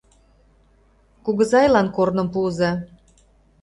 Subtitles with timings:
[1.23, 2.71] —Кугызайлан корным пуыза!